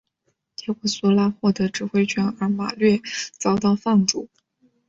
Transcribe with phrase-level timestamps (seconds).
[0.55, 2.99] 结果苏拉获得指挥权而马略
[3.37, 4.29] 遭到放逐。